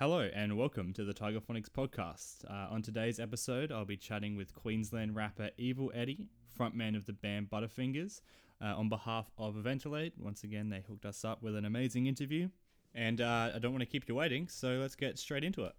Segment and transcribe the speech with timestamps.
[0.00, 2.50] Hello and welcome to the Tiger Phonics podcast.
[2.50, 7.12] Uh, on today's episode, I'll be chatting with Queensland rapper Evil Eddie, frontman of the
[7.12, 8.22] band Butterfingers.
[8.62, 12.48] Uh, on behalf of Ventilate, once again, they hooked us up with an amazing interview.
[12.94, 15.74] And uh, I don't want to keep you waiting, so let's get straight into it.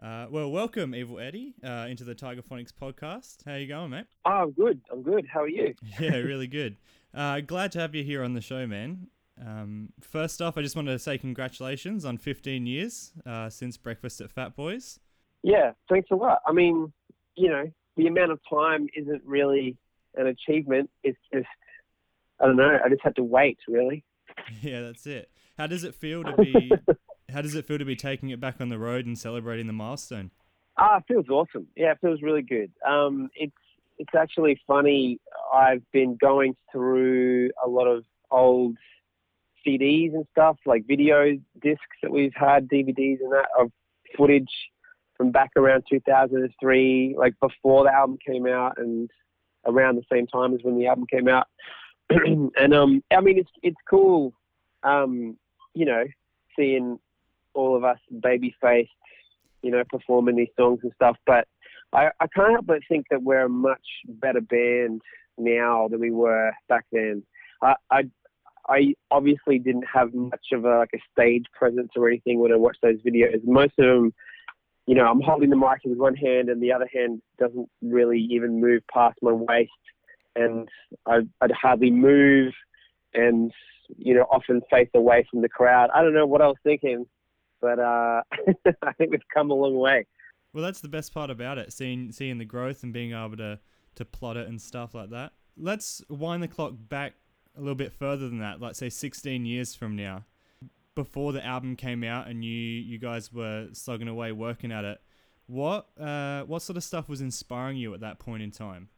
[0.00, 3.38] Uh, well, welcome, Evil Eddie, uh, into the Tiger Phonics podcast.
[3.44, 4.06] How you going, mate?
[4.24, 4.80] Oh, I'm good.
[4.92, 5.26] I'm good.
[5.26, 5.74] How are you?
[5.98, 6.76] yeah, really good.
[7.12, 9.08] Uh, glad to have you here on the show, man.
[9.40, 14.20] Um, first off, I just wanted to say congratulations on 15 years uh, since Breakfast
[14.20, 15.00] at Fat Boys.
[15.42, 16.38] Yeah, thanks a lot.
[16.46, 16.92] I mean,
[17.36, 19.76] you know, the amount of time isn't really
[20.16, 20.90] an achievement.
[21.02, 21.46] It's just,
[22.40, 22.78] I don't know.
[22.84, 24.04] I just had to wait, really.
[24.62, 25.30] Yeah, that's it.
[25.56, 26.72] How does it feel to be?
[27.32, 29.72] how does it feel to be taking it back on the road and celebrating the
[29.72, 30.30] milestone?
[30.76, 31.68] Ah, it feels awesome.
[31.76, 32.72] Yeah, it feels really good.
[32.86, 33.52] Um, it's
[33.98, 35.20] it's actually funny.
[35.54, 38.76] I've been going through a lot of old
[39.66, 43.70] CDs and stuff, like video discs that we've had, DVDs and that of
[44.16, 44.50] footage
[45.16, 49.10] from back around 2003, like before the album came out and
[49.66, 51.46] around the same time as when the album came out.
[52.10, 54.34] and um, I mean, it's it's cool,
[54.82, 55.36] um,
[55.74, 56.04] you know,
[56.56, 56.98] seeing
[57.54, 58.90] all of us baby faced,
[59.62, 61.16] you know, performing these songs and stuff.
[61.26, 61.46] But
[61.92, 65.00] I, I can't help but think that we're a much better band
[65.38, 67.22] now than we were back then.
[67.62, 68.02] I, I
[68.68, 72.56] I obviously didn't have much of a like a stage presence or anything when I
[72.56, 73.44] watched those videos.
[73.44, 74.14] Most of them,
[74.86, 78.20] you know, I'm holding the mic with one hand and the other hand doesn't really
[78.30, 79.70] even move past my waist,
[80.36, 80.68] and
[81.06, 82.52] I'd, I'd hardly move,
[83.12, 83.52] and
[83.96, 85.90] you know, often face away from the crowd.
[85.94, 87.06] I don't know what I was thinking,
[87.60, 88.22] but uh,
[88.82, 90.06] I think we've come a long way.
[90.52, 93.58] Well, that's the best part about it, seeing seeing the growth and being able to
[93.96, 95.32] to plot it and stuff like that.
[95.56, 97.14] Let's wind the clock back
[97.56, 100.24] a little bit further than that, like say 16 years from now,
[100.94, 105.00] before the album came out and you you guys were slugging away working at it,
[105.46, 108.88] what uh, what sort of stuff was inspiring you at that point in time?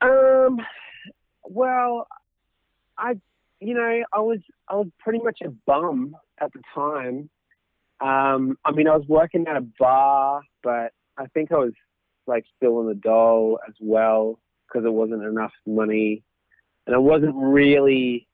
[0.00, 0.58] Um,
[1.44, 2.06] well,
[2.96, 3.14] I
[3.60, 4.38] you know I was
[4.68, 7.28] I was pretty much a bum at the time.
[8.00, 11.74] Um, I mean I was working at a bar, but I think I was
[12.26, 16.22] like still in the dole as well because it wasn't enough money
[16.86, 18.26] and I wasn't really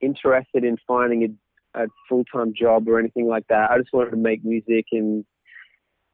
[0.00, 1.36] interested in finding
[1.74, 3.70] a, a full time job or anything like that.
[3.70, 5.24] I just wanted to make music and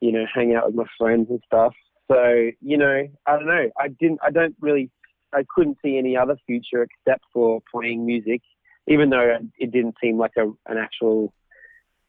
[0.00, 1.74] you know hang out with my friends and stuff.
[2.10, 3.70] So you know, I don't know.
[3.78, 4.20] I didn't.
[4.24, 4.90] I don't really.
[5.34, 8.40] I couldn't see any other future except for playing music,
[8.86, 11.32] even though it didn't seem like a an actual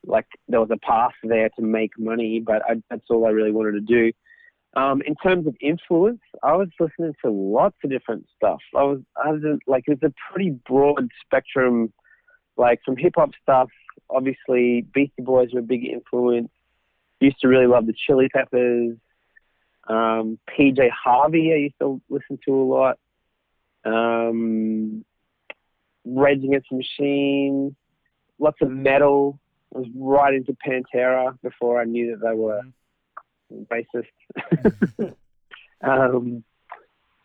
[0.06, 2.42] like there was a path there to make money.
[2.46, 4.12] But I, that's all I really wanted to do.
[4.78, 8.60] Um, in terms of influence, I was listening to lots of different stuff.
[8.76, 11.92] I was, I was like, it's a pretty broad spectrum,
[12.58, 13.70] like from hip hop stuff.
[14.12, 16.52] Obviously, Beastie Boys were a big influence.
[17.20, 18.98] Used to really love the Chili Peppers.
[19.90, 23.00] Um, PJ Harvey, I used to listen to a lot.
[23.84, 25.04] Um,
[26.06, 27.76] Rage Against the Machine.
[28.38, 29.40] Lots of metal.
[29.74, 32.60] I was right into Pantera before I knew that they were.
[32.60, 32.70] Mm-hmm
[33.52, 35.14] racist.
[35.84, 36.44] um,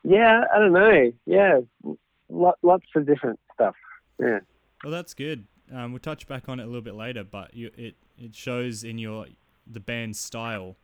[0.04, 1.12] yeah, I don't know.
[1.26, 1.60] Yeah,
[2.28, 3.74] lots of different stuff.
[4.18, 4.40] Yeah.
[4.82, 5.46] Well, that's good.
[5.72, 8.84] Um, we'll touch back on it a little bit later, but you, it it shows
[8.84, 9.26] in your
[9.66, 10.76] the band's style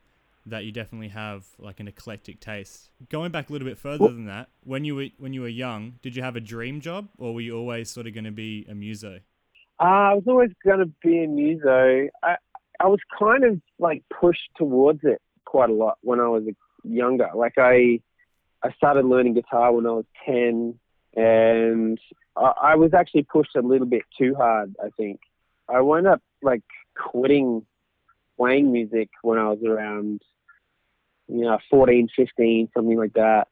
[0.47, 2.91] that you definitely have like an eclectic taste.
[3.11, 5.99] Going back a little bit further than that, when you were when you were young,
[6.03, 8.67] did you have a dream job, or were you always sort of going to be
[8.69, 9.21] a muso?
[9.81, 12.09] Uh, I was always going to be a muso.
[12.23, 12.37] I
[12.81, 16.45] I was kind of like pushed towards it quite a lot when I was
[16.85, 17.31] younger.
[17.35, 18.01] Like I,
[18.63, 20.79] I started learning guitar when I was ten,
[21.17, 21.99] and
[22.37, 24.77] I, I was actually pushed a little bit too hard.
[24.83, 25.21] I think
[25.69, 26.63] I wound up like
[26.95, 27.65] quitting
[28.37, 30.23] playing music when I was around,
[31.29, 33.49] you know, 14, 15, something like that.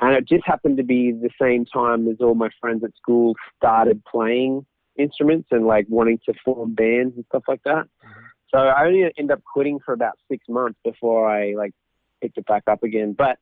[0.00, 3.34] And it just happened to be the same time as all my friends at school
[3.56, 4.66] started playing
[4.96, 7.84] instruments and like wanting to form bands and stuff like that.
[7.84, 8.23] Mm-hmm.
[8.50, 11.72] So I only ended up quitting for about six months before I like
[12.20, 13.14] picked it back up again.
[13.16, 13.38] But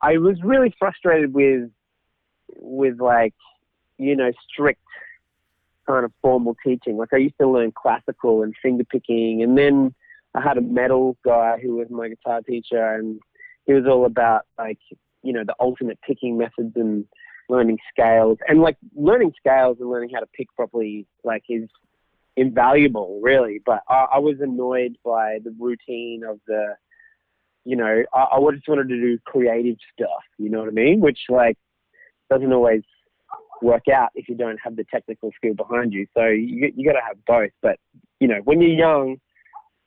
[0.00, 1.70] I was really frustrated with
[2.58, 3.34] with like
[3.98, 4.80] you know strict
[5.86, 6.96] kind of formal teaching.
[6.96, 9.94] Like I used to learn classical and finger picking, and then
[10.34, 13.20] I had a metal guy who was my guitar teacher, and
[13.66, 14.78] he was all about like
[15.22, 17.06] you know the alternate picking methods and
[17.48, 21.68] learning scales and like learning scales and learning how to pick properly like is
[22.36, 23.60] invaluable, really.
[23.64, 26.74] But I, I was annoyed by the routine of the,
[27.64, 30.22] you know, I, I just wanted to do creative stuff.
[30.38, 31.00] You know what I mean?
[31.00, 31.56] Which like
[32.30, 32.82] doesn't always
[33.60, 36.06] work out if you don't have the technical skill behind you.
[36.14, 37.52] So you you got to have both.
[37.60, 37.78] But
[38.20, 39.18] you know, when you're young,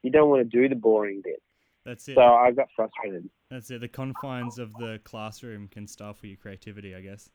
[0.03, 1.41] you don't want to do the boring bit.
[1.85, 2.15] That's it.
[2.15, 3.29] So I got frustrated.
[3.51, 3.81] That's it.
[3.81, 7.29] The confines of the classroom can stifle your creativity, I guess.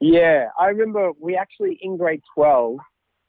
[0.00, 2.78] Yeah, I remember we actually in grade twelve.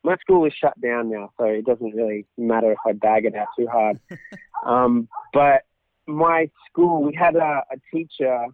[0.04, 3.36] My school is shut down now, so it doesn't really matter if I bag it
[3.36, 4.00] out too hard.
[4.66, 5.64] um, but
[6.08, 8.48] my school, we had a, a teacher,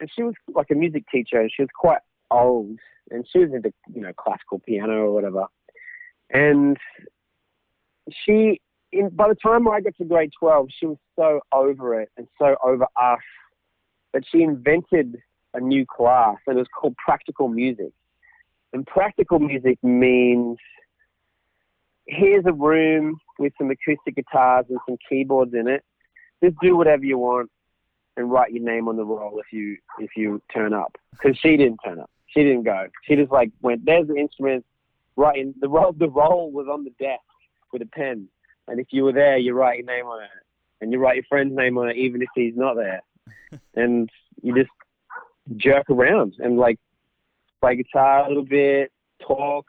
[0.00, 2.00] and she was like a music teacher, and she was quite
[2.30, 2.78] old,
[3.10, 5.46] and she was into you know classical piano or whatever.
[6.30, 6.78] And
[8.24, 8.60] she,
[8.92, 12.26] in, by the time I got to grade twelve, she was so over it and
[12.38, 13.20] so over us
[14.12, 15.18] that she invented
[15.54, 17.92] a new class, and it was called practical music.
[18.76, 20.58] And practical music means
[22.04, 25.82] here's a room with some acoustic guitars and some keyboards in it.
[26.44, 27.50] Just do whatever you want
[28.18, 30.94] and write your name on the roll if you if you turn up.
[31.12, 32.10] Because she didn't turn up.
[32.26, 32.88] She didn't go.
[33.04, 33.86] She just like went.
[33.86, 34.66] There's the instrument.
[35.16, 35.94] Right in the roll.
[35.94, 37.22] The roll was on the desk
[37.72, 38.28] with a pen,
[38.68, 40.28] and if you were there, you write your name on it,
[40.82, 43.00] and you write your friend's name on it, even if he's not there,
[43.74, 44.10] and
[44.42, 44.68] you just
[45.56, 46.78] jerk around and like
[47.66, 48.92] play guitar a little bit,
[49.26, 49.66] talk,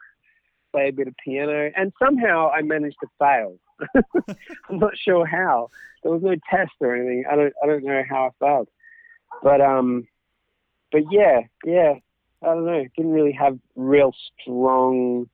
[0.72, 3.56] play a bit of piano, and somehow I managed to fail.
[4.68, 5.70] I'm not sure how.
[6.02, 7.24] There was no test or anything.
[7.30, 8.68] I don't I don't know how I failed.
[9.42, 10.06] But um
[10.92, 11.94] but yeah, yeah.
[12.42, 12.84] I don't know.
[12.96, 15.28] Didn't really have real strong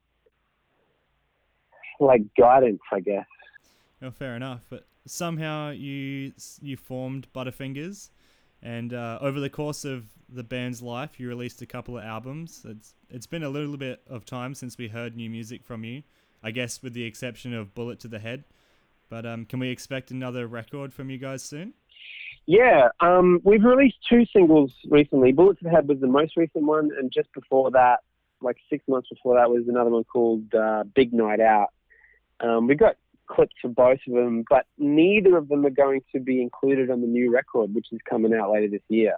[2.00, 3.26] like guidance, I guess.
[4.00, 4.60] Well, fair enough.
[4.70, 6.32] But somehow you
[6.62, 8.10] you formed Butterfingers,
[8.64, 12.64] and uh, over the course of the band's life, you released a couple of albums.
[12.68, 16.02] It's it's been a little bit of time since we heard new music from you.
[16.42, 18.44] I guess with the exception of Bullet to the Head.
[19.10, 21.74] But um, can we expect another record from you guys soon?
[22.46, 25.32] Yeah, um, we've released two singles recently.
[25.32, 28.00] Bullet to the Head was the most recent one, and just before that,
[28.40, 31.68] like six months before that, was another one called uh, Big Night Out.
[32.40, 32.96] Um, we got
[33.26, 37.00] clips for both of them, but neither of them are going to be included on
[37.00, 39.16] the new record, which is coming out later this year.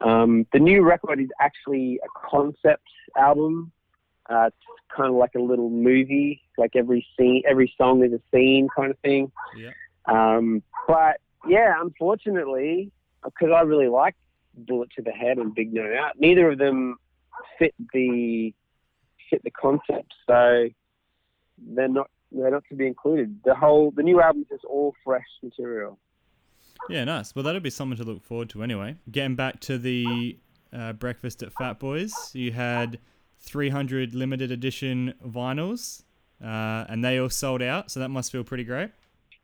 [0.00, 3.72] Um, the new record is actually a concept album.
[4.28, 4.56] Uh, it's
[4.94, 8.90] kind of like a little movie, like every scene, every song is a scene kind
[8.90, 9.30] of thing.
[9.56, 9.70] Yeah.
[10.06, 12.90] Um, but yeah, unfortunately,
[13.24, 14.14] because I really like
[14.54, 16.96] Bullet to the Head and Big Night Out, neither of them
[17.58, 18.52] fit the
[19.30, 20.12] fit the concept.
[20.26, 20.68] So
[21.58, 23.40] they're not they're not to be included.
[23.44, 25.98] The whole the new album is all fresh material.
[26.88, 27.34] Yeah, nice.
[27.34, 28.96] Well, that'll be something to look forward to anyway.
[29.10, 30.38] Getting back to the
[30.72, 32.98] uh, breakfast at Fat Boys, you had
[33.40, 36.02] 300 limited edition vinyls,
[36.42, 37.90] uh, and they all sold out.
[37.90, 38.90] So that must feel pretty great.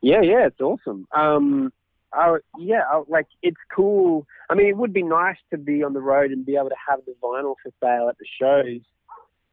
[0.00, 1.06] Yeah, yeah, it's awesome.
[1.14, 1.72] Um,
[2.12, 4.26] I, yeah, I, like it's cool.
[4.50, 6.76] I mean, it would be nice to be on the road and be able to
[6.88, 8.80] have the vinyl for sale at the shows,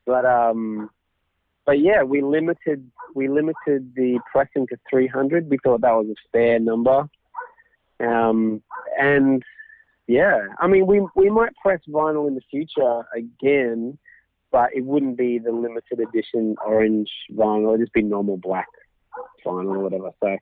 [0.06, 0.90] but um,
[1.70, 5.52] but yeah, we limited we limited the pressing to 300.
[5.52, 7.08] We thought that was a fair number,
[8.00, 8.64] um,
[9.00, 9.44] and
[10.08, 14.00] yeah, I mean, we we might press vinyl in the future again,
[14.52, 17.76] but it wouldn't be the limited edition orange vinyl.
[17.76, 18.70] It'd just be normal black
[19.46, 20.10] vinyl or whatever.
[20.24, 20.38] So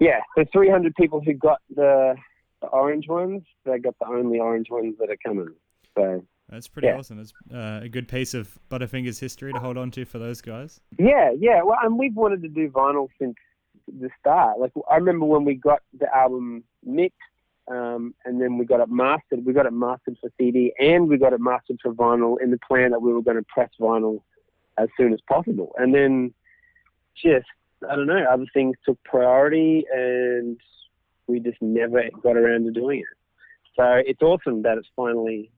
[0.00, 2.14] yeah, the 300 people who got the,
[2.62, 5.52] the orange ones, they got the only orange ones that are coming.
[5.94, 6.98] So that's pretty Yeah.
[6.98, 7.18] awesome.
[7.20, 10.80] It's uh, a good piece of Butterfingers history to hold on to for those guys.
[10.98, 11.62] yeah, yeah.
[11.62, 13.36] Well, and we've wanted to do vinyl since
[13.88, 14.58] the start.
[14.58, 17.16] Like I remember when we got the album mixed,
[17.68, 19.44] um, and then we got it mastered.
[19.44, 22.58] We got it mastered for CD, and we got it mastered for vinyl in the
[22.58, 24.22] plan that we were going to press vinyl
[24.78, 25.72] as soon as possible.
[25.78, 26.32] And then
[27.16, 27.46] just
[27.88, 30.58] I don't know, other things took priority, and
[31.26, 33.06] we just never got around to doing it.
[33.76, 35.50] So it's awesome that it's finally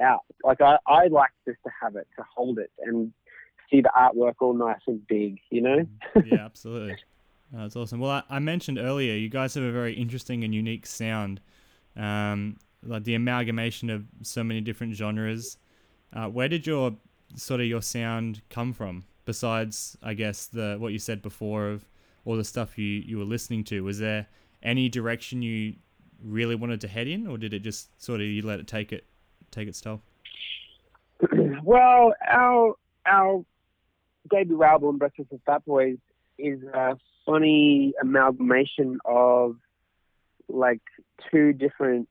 [0.00, 0.24] out.
[0.44, 3.12] Like I, I like just to have it, to hold it, and
[3.70, 5.38] see the artwork all nice and big.
[5.50, 5.86] You know?
[6.24, 6.96] yeah, absolutely.
[7.52, 8.00] That's awesome.
[8.00, 11.40] Well, I, I mentioned earlier, you guys have a very interesting and unique sound,
[11.96, 15.56] um, like the amalgamation of so many different genres.
[16.12, 16.94] Uh, where did your
[17.36, 19.04] sort of your sound come from?
[19.24, 21.84] Besides, I guess the what you said before of
[22.24, 23.82] all the stuff you you were listening to.
[23.82, 24.26] Was there
[24.62, 25.74] any direction you
[26.22, 28.92] really wanted to head in, or did it just sort of you let it take
[28.92, 29.04] it
[29.50, 30.00] take it still?
[31.62, 32.74] well, our
[33.06, 33.44] our
[34.30, 35.96] debut album, Breakfast with Fat Boys,
[36.38, 39.56] is a funny amalgamation of
[40.48, 40.80] like
[41.30, 42.08] two different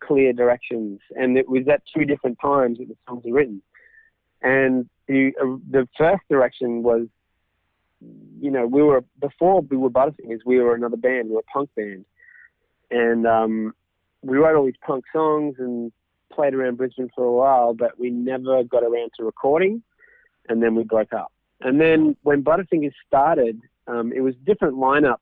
[0.00, 3.62] clear directions, and it was at two different times that the songs were written.
[4.42, 7.06] And the uh, the first direction was,
[8.40, 11.52] you know, we were before we were Butterfingers, we were another band, we were a
[11.52, 12.06] punk band,
[12.90, 13.74] and um,
[14.22, 15.92] we wrote all these punk songs and
[16.32, 19.82] played around Brisbane for a while, but we never got around to recording,
[20.48, 21.32] and then we broke up.
[21.60, 25.18] And then when Butterfingers started, um, it was a different lineup.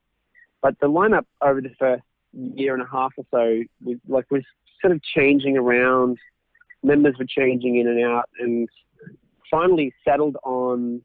[0.61, 4.45] but the lineup over the first year and a half or so was like was
[4.81, 6.19] sort of changing around.
[6.83, 8.69] Members were changing in and out, and
[9.51, 11.03] finally settled on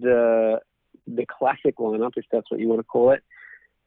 [0.00, 0.60] the
[1.06, 3.22] the classic lineup, if that's what you want to call it.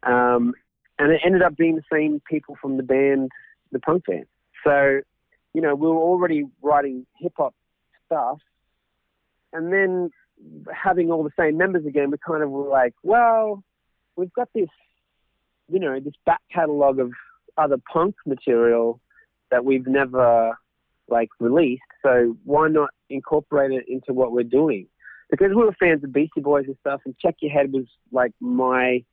[0.03, 0.53] Um,
[0.97, 3.31] and it ended up being the same people from the band,
[3.71, 4.25] the punk band.
[4.63, 5.01] So,
[5.53, 7.53] you know, we were already writing hip hop
[8.05, 8.39] stuff,
[9.53, 10.11] and then
[10.73, 13.63] having all the same members again, we kind of were like, well,
[14.15, 14.69] we've got this,
[15.69, 17.11] you know, this back catalogue of
[17.57, 18.99] other punk material
[19.51, 20.57] that we've never
[21.09, 21.81] like released.
[22.03, 24.87] So why not incorporate it into what we're doing?
[25.29, 28.31] Because we were fans of Beastie Boys and stuff, and Check Your Head was like
[28.39, 29.03] my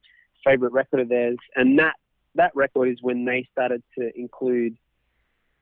[0.44, 1.94] favorite record of theirs, and that
[2.34, 4.76] that record is when they started to include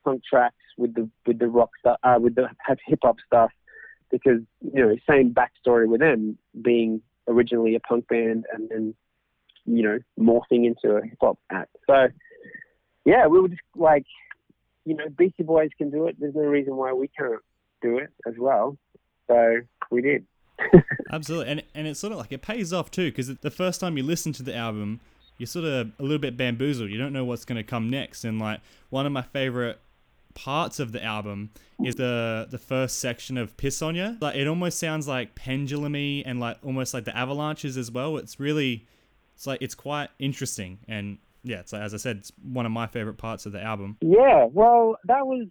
[0.07, 2.49] punk tracks with the with the rock stuff, uh, with the
[2.87, 3.51] hip hop stuff,
[4.11, 8.95] because you know same backstory with them being originally a punk band and then
[9.65, 11.77] you know morphing into a hip hop act.
[11.87, 12.09] So
[13.05, 14.05] yeah, we were just like,
[14.85, 16.17] you know, Beastie Boys can do it.
[16.19, 17.41] There's no reason why we can't
[17.83, 18.77] do it as well.
[19.29, 19.59] So
[19.91, 20.27] we did.
[21.13, 23.97] Absolutely, and and it's sort of like it pays off too because the first time
[23.97, 25.01] you listen to the album,
[25.39, 26.91] you're sort of a little bit bamboozled.
[26.91, 28.25] You don't know what's going to come next.
[28.25, 29.79] And like one of my favorite
[30.37, 31.51] parts of the album
[31.83, 34.13] is the the first section of Piss on Ya.
[34.21, 38.19] Like it almost sounds like pendulumy and like almost like the avalanches as well.
[38.19, 38.87] It's really
[39.35, 42.73] it's like it's quite interesting and yeah, it's like, as I said, it's one of
[42.73, 43.97] my favorite parts of the album.
[44.01, 45.49] Yeah, well, that was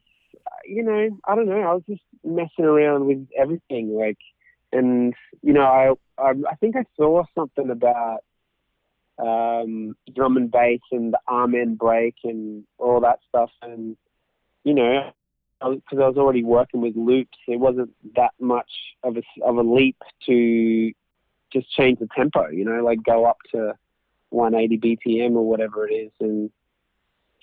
[0.65, 4.19] you know, I don't know, I was just messing around with everything like
[4.71, 8.19] and you know, I I, I think I saw something about
[9.17, 13.97] um, drum and bass and the amen break and all that stuff, and
[14.65, 15.11] you know,
[15.61, 18.69] because I was already working with loops, it wasn't that much
[19.03, 19.95] of a of a leap
[20.25, 20.91] to
[21.53, 22.49] just change the tempo.
[22.49, 23.75] You know, like go up to
[24.31, 26.49] 180 BPM or whatever it is and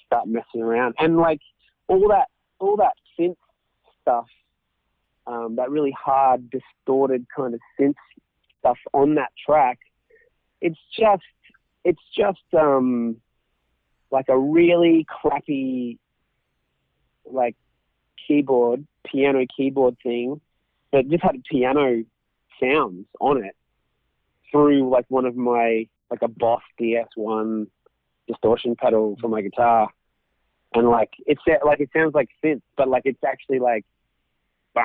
[0.04, 0.94] start messing around.
[0.98, 1.40] And like
[1.86, 2.26] all that
[2.58, 3.36] all that synth
[4.02, 4.26] stuff
[5.28, 7.94] um, that really hard, distorted kind of synth
[8.58, 9.78] stuff on that track,
[10.60, 11.22] it's just
[11.84, 13.16] it's just um,
[14.10, 15.98] like a really crappy
[17.24, 17.56] like
[18.26, 20.40] keyboard, piano keyboard thing
[20.92, 22.04] that just had piano
[22.60, 23.56] sounds on it
[24.50, 27.66] through like one of my like a Boss DS1
[28.28, 29.88] distortion pedal for my guitar,
[30.74, 33.84] and like it's like it sounds like synth, but like it's actually like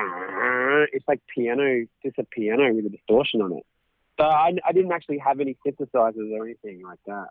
[0.92, 3.66] it's like piano, just a piano with a distortion on it.
[4.18, 7.28] So I, I didn't actually have any synthesizers or anything like that.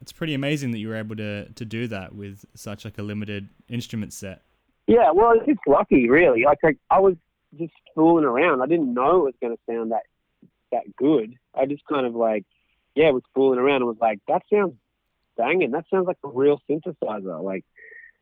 [0.00, 3.02] It's pretty amazing that you were able to to do that with such like a
[3.02, 4.42] limited instrument set.
[4.86, 6.44] Yeah, well, it's lucky, really.
[6.44, 7.14] Like, like I was
[7.58, 8.60] just fooling around.
[8.60, 10.02] I didn't know it was going to sound that
[10.72, 11.34] that good.
[11.54, 12.44] I just kind of like,
[12.94, 14.74] yeah, was fooling around and was like, that sounds
[15.36, 15.72] banging.
[15.72, 17.42] That sounds like a real synthesizer.
[17.42, 17.64] Like,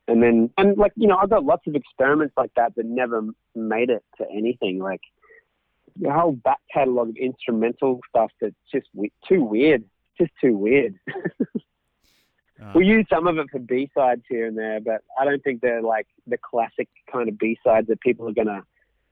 [0.09, 3.23] and then and like you know I've got lots of experiments like that that never
[3.55, 5.03] made it to anything like
[6.01, 8.87] the whole back catalogue of instrumental stuff that's just
[9.29, 9.85] too weird
[10.19, 10.99] just too weird
[12.63, 15.61] uh, we use some of it for b-sides here and there but i don't think
[15.61, 18.63] they're like the classic kind of b-sides that people are gonna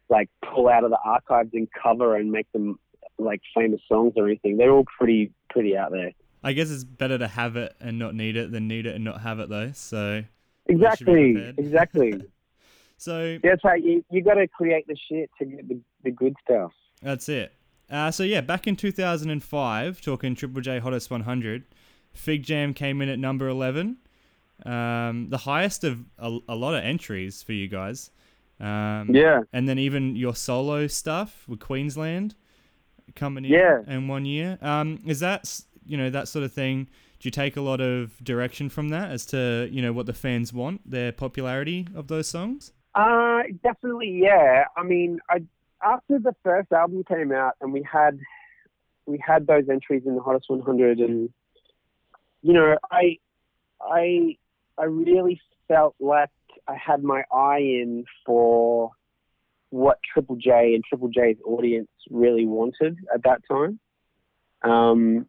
[0.08, 2.78] like pull out of the archives and cover and make them
[3.18, 6.12] like famous songs or anything they're all pretty pretty out there
[6.46, 9.02] I guess it's better to have it and not need it than need it and
[9.02, 9.72] not have it though.
[9.72, 10.22] So
[10.66, 11.54] Exactly.
[11.58, 12.22] Exactly.
[12.96, 13.82] so that's right.
[13.82, 16.70] You you got to create the shit to get the, the good stuff.
[17.02, 17.52] That's it.
[17.90, 21.64] Uh, so yeah, back in 2005, talking Triple J Hottest 100,
[22.12, 23.98] Fig Jam came in at number 11,
[24.64, 28.10] um, the highest of a, a, lot of entries for you guys.
[28.58, 29.42] Um, yeah.
[29.52, 32.34] And then even your solo stuff with Queensland
[33.14, 33.80] coming in yeah.
[33.86, 34.58] in one year.
[34.62, 36.88] Um, is that you know that sort of thing?
[37.18, 40.12] do you take a lot of direction from that as to you know what the
[40.12, 42.72] fans want, their popularity of those songs?
[42.94, 44.64] Uh, definitely, yeah.
[44.76, 45.42] I mean, I
[45.82, 48.18] after the first album came out and we had
[49.06, 51.30] we had those entries in the hottest 100, and
[52.42, 53.18] you know, I
[53.80, 54.36] I
[54.78, 56.30] I really felt like
[56.68, 58.90] I had my eye in for
[59.70, 63.78] what Triple J and Triple J's audience really wanted at that time.
[64.62, 65.26] Um,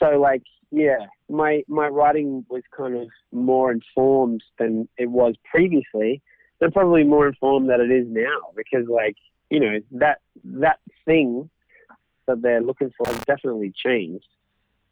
[0.00, 6.22] so like yeah, my my writing was kind of more informed than it was previously,
[6.60, 9.16] and probably more informed than it is now because like
[9.50, 11.50] you know that that thing
[12.26, 14.28] that they're looking for has definitely changed,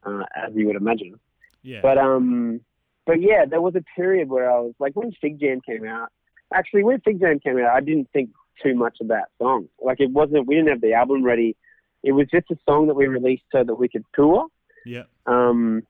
[0.05, 1.19] uh, as you would imagine.
[1.63, 1.81] Yeah.
[1.83, 2.61] But um,
[3.07, 6.11] but yeah, there was a period where I was like when Fig Jam came out.
[6.53, 8.31] Actually, when Fig Jam came out, I didn't think
[8.63, 9.69] too much of that song.
[9.83, 10.47] Like it wasn't.
[10.47, 11.57] We didn't have the album ready.
[12.03, 14.47] It was just a song that we released so that we could tour
[14.85, 15.05] Yeah.
[15.27, 15.85] Um,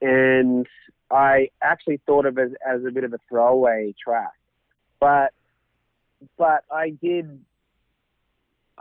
[0.00, 0.66] and
[1.08, 4.32] I actually thought of it as, as a bit of a throwaway track,
[4.98, 5.32] but
[6.36, 7.40] but I did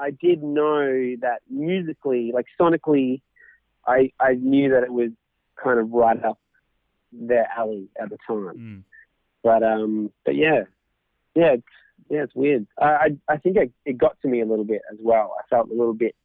[0.01, 3.22] I did know that musically, like sonically,
[3.86, 5.12] I I knew that it was
[5.62, 6.39] kind of right up
[7.13, 8.58] their alley at the time.
[8.58, 8.84] Mm.
[9.43, 10.63] But um, but yeah,
[11.36, 11.63] yeah, it's,
[12.10, 12.67] yeah, it's weird.
[12.79, 15.36] I I, I think it, it got to me a little bit as well.
[15.39, 16.15] I felt a little bit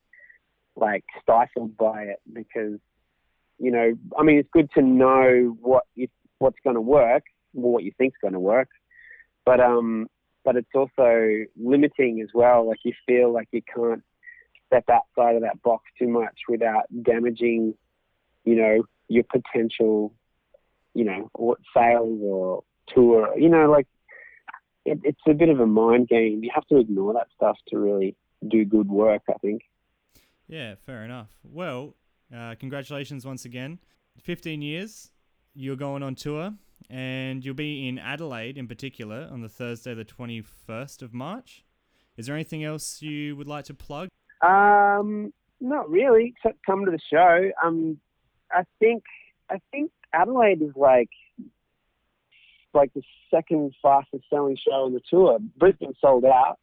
[0.74, 2.78] like stifled by it because
[3.58, 7.72] you know, I mean, it's good to know what you, what's going to work, or
[7.72, 8.68] what you think's going to work,
[9.44, 10.08] but um,
[10.46, 12.68] but it's also limiting as well.
[12.68, 14.04] Like you feel like you can't
[14.66, 17.74] step outside of that box too much without damaging,
[18.44, 20.14] you know, your potential,
[20.94, 22.62] you know, sales or
[22.94, 23.36] tour.
[23.36, 23.88] You know, like
[24.84, 26.44] it, it's a bit of a mind game.
[26.44, 28.14] You have to ignore that stuff to really
[28.46, 29.22] do good work.
[29.28, 29.62] I think.
[30.46, 31.30] Yeah, fair enough.
[31.42, 31.96] Well,
[32.34, 33.80] uh, congratulations once again.
[34.20, 35.10] 15 years,
[35.54, 36.54] you're going on tour,
[36.90, 41.64] and you'll be in Adelaide in particular on the Thursday, the 21st of March.
[42.16, 44.08] Is there anything else you would like to plug?
[44.40, 47.50] Um, not really, except come to the show.
[47.64, 47.98] Um,
[48.52, 49.02] I think
[49.50, 51.10] I think Adelaide is like
[52.74, 55.38] like the second fastest selling show on the tour.
[55.56, 56.58] Brisbane sold out,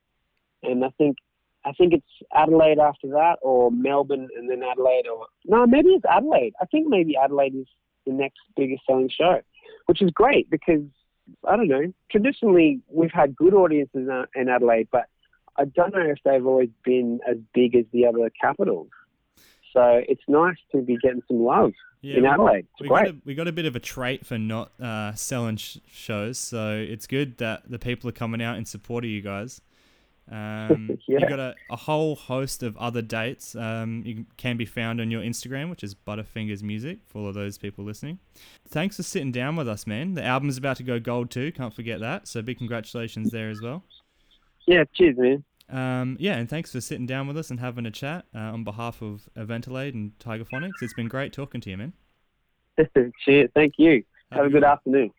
[0.61, 1.17] and I think
[1.65, 6.05] I think it's Adelaide after that, or Melbourne and then Adelaide, or no, maybe it's
[6.09, 6.53] Adelaide.
[6.61, 7.67] I think maybe Adelaide is
[8.05, 9.41] the next biggest selling show,
[9.85, 10.83] which is great because
[11.47, 11.93] I don't know.
[12.11, 15.05] Traditionally, we've had good audiences in Adelaide, but
[15.57, 18.89] I don't know if they've always been as big as the other capitals.
[19.71, 22.67] So it's nice to be getting some love yeah, in Adelaide.
[22.73, 23.05] It's we great.
[23.05, 26.37] Got a, we got a bit of a trait for not uh, selling sh- shows,
[26.37, 29.61] so it's good that the people are coming out in support of you guys.
[30.31, 31.19] Um, yeah.
[31.19, 33.55] You got a, a whole host of other dates.
[33.55, 37.35] Um, you can be found on your Instagram, which is Butterfingers Music, for all of
[37.35, 38.19] those people listening.
[38.67, 40.13] Thanks for sitting down with us, man.
[40.13, 41.51] The album's about to go gold too.
[41.51, 42.27] Can't forget that.
[42.27, 43.83] So big congratulations there as well.
[44.65, 45.43] Yeah, cheers, man.
[45.69, 48.63] Um, yeah, and thanks for sitting down with us and having a chat uh, on
[48.63, 50.81] behalf of Eventilate and Tiger Phonics.
[50.81, 51.93] It's been great talking to you, man.
[53.25, 53.49] cheers.
[53.55, 54.03] Thank you.
[54.31, 55.11] Have, Have a good afternoon.